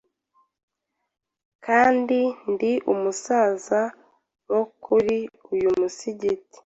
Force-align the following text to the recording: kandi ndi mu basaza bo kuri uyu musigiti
kandi 1.65 2.19
ndi 2.51 2.71
mu 2.87 2.95
basaza 3.05 3.81
bo 4.49 4.61
kuri 4.83 5.17
uyu 5.53 5.69
musigiti 5.79 6.59